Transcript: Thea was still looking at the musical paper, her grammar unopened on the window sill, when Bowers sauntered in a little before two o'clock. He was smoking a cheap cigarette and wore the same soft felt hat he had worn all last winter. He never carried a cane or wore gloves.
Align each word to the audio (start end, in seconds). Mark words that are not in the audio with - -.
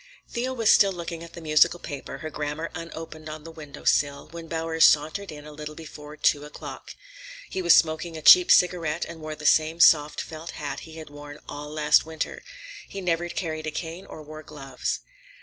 Thea 0.27 0.51
was 0.51 0.71
still 0.71 0.91
looking 0.91 1.21
at 1.23 1.33
the 1.33 1.41
musical 1.41 1.77
paper, 1.79 2.17
her 2.17 2.31
grammar 2.31 2.71
unopened 2.73 3.29
on 3.29 3.43
the 3.43 3.51
window 3.51 3.83
sill, 3.83 4.29
when 4.29 4.47
Bowers 4.47 4.83
sauntered 4.83 5.31
in 5.31 5.45
a 5.45 5.51
little 5.51 5.75
before 5.75 6.17
two 6.17 6.43
o'clock. 6.43 6.95
He 7.51 7.61
was 7.61 7.75
smoking 7.75 8.17
a 8.17 8.23
cheap 8.23 8.49
cigarette 8.51 9.05
and 9.05 9.21
wore 9.21 9.35
the 9.35 9.45
same 9.45 9.79
soft 9.79 10.19
felt 10.19 10.57
hat 10.57 10.79
he 10.89 10.95
had 10.95 11.11
worn 11.11 11.37
all 11.47 11.69
last 11.69 12.03
winter. 12.03 12.41
He 12.89 12.99
never 12.99 13.29
carried 13.29 13.67
a 13.67 13.71
cane 13.71 14.07
or 14.07 14.23
wore 14.23 14.41
gloves. 14.41 15.01